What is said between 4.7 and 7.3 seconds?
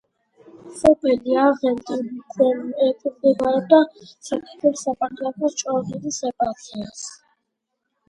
საპატრიარქოს ჭყონდიდის ეპარქიას.